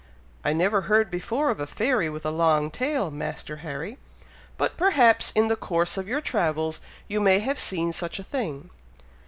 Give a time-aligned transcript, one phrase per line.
[0.43, 3.99] "I never heard before of a fairy with a long tail, Master Harry;
[4.57, 8.71] but perhaps in the course of your travels you may have seen such a thing."